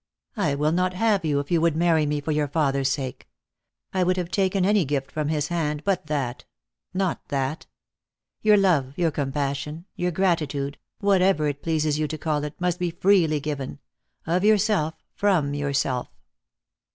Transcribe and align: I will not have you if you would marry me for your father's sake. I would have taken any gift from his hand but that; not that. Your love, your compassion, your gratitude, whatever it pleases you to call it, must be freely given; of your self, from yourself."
I 0.35 0.55
will 0.55 0.71
not 0.71 0.95
have 0.95 1.23
you 1.23 1.37
if 1.39 1.51
you 1.51 1.61
would 1.61 1.75
marry 1.75 2.07
me 2.07 2.21
for 2.21 2.31
your 2.31 2.47
father's 2.47 2.89
sake. 2.91 3.29
I 3.93 4.01
would 4.01 4.17
have 4.17 4.31
taken 4.31 4.65
any 4.65 4.83
gift 4.83 5.11
from 5.11 5.27
his 5.27 5.49
hand 5.49 5.83
but 5.83 6.07
that; 6.07 6.43
not 6.91 7.27
that. 7.27 7.67
Your 8.41 8.57
love, 8.57 8.97
your 8.97 9.11
compassion, 9.11 9.85
your 9.95 10.09
gratitude, 10.09 10.79
whatever 11.01 11.47
it 11.47 11.61
pleases 11.61 11.99
you 11.99 12.07
to 12.07 12.17
call 12.17 12.43
it, 12.45 12.59
must 12.59 12.79
be 12.79 12.89
freely 12.89 13.39
given; 13.39 13.77
of 14.25 14.43
your 14.43 14.57
self, 14.57 14.95
from 15.13 15.53
yourself." 15.53 16.09